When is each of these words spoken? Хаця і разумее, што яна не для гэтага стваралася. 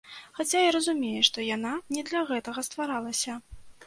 Хаця 0.37 0.59
і 0.67 0.69
разумее, 0.75 1.19
што 1.27 1.43
яна 1.55 1.73
не 1.97 2.03
для 2.07 2.21
гэтага 2.31 2.63
стваралася. 2.69 3.37